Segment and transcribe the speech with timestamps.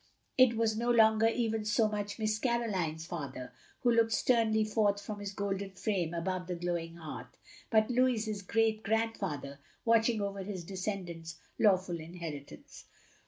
[0.35, 5.19] It was no longer even so much Miss Caroline's father who looked sternly forth from
[5.19, 7.37] his golden frame above the glowing hearth;
[7.69, 12.85] but Louis's great grandfather watching over his descendant's law ful inheritance.